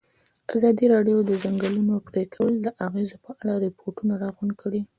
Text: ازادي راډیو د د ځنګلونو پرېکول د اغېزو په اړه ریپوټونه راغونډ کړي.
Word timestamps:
ازادي 0.55 0.85
راډیو 0.93 1.17
د 1.23 1.27
د 1.29 1.31
ځنګلونو 1.43 1.93
پرېکول 2.09 2.53
د 2.61 2.67
اغېزو 2.87 3.17
په 3.25 3.31
اړه 3.39 3.53
ریپوټونه 3.65 4.13
راغونډ 4.23 4.53
کړي. 4.61 4.81